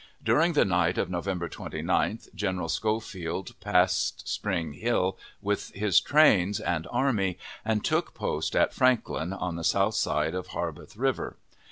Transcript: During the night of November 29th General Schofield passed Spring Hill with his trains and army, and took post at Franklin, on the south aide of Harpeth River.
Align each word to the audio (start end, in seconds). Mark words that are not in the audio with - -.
During 0.23 0.53
the 0.53 0.65
night 0.65 0.97
of 0.97 1.11
November 1.11 1.47
29th 1.47 2.33
General 2.33 2.69
Schofield 2.69 3.51
passed 3.59 4.27
Spring 4.27 4.73
Hill 4.73 5.15
with 5.43 5.69
his 5.75 5.99
trains 5.99 6.59
and 6.59 6.87
army, 6.89 7.37
and 7.63 7.85
took 7.85 8.15
post 8.15 8.55
at 8.55 8.73
Franklin, 8.73 9.31
on 9.31 9.57
the 9.57 9.63
south 9.63 10.07
aide 10.07 10.33
of 10.33 10.47
Harpeth 10.47 10.97
River. 10.97 11.37